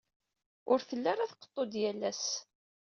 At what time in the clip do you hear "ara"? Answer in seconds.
1.13-1.31